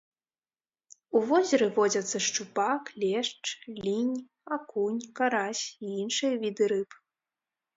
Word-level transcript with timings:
У 1.17 1.19
возеры 1.31 1.67
водзяцца 1.75 2.21
шчупак, 2.27 2.83
лешч, 3.03 3.43
лінь, 3.83 4.17
акунь, 4.57 4.99
карась 5.21 5.63
і 5.69 5.95
іншыя 6.01 6.33
віды 6.47 6.63
рыб. 6.75 6.99